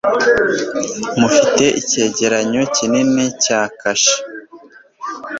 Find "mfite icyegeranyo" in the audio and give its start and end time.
1.23-2.61